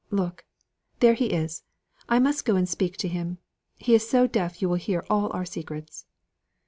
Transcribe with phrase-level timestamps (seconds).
[0.09, 0.45] Look
[0.99, 1.61] there he is
[2.09, 3.37] I must go and speak to him.
[3.77, 6.07] He is so deaf you will hear all our secrets."